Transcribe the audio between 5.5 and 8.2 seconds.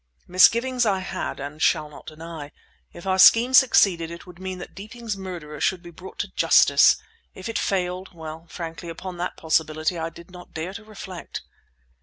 should be brought to justice. If it failed